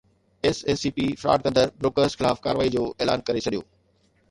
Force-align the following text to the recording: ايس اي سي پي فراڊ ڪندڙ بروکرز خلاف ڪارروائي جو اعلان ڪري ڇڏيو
ايس 0.45 0.57
اي 0.69 0.75
سي 0.81 0.89
پي 0.95 1.05
فراڊ 1.23 1.39
ڪندڙ 1.47 1.65
بروکرز 1.81 2.13
خلاف 2.19 2.37
ڪارروائي 2.47 2.69
جو 2.79 2.83
اعلان 2.99 3.19
ڪري 3.31 3.39
ڇڏيو 3.49 3.61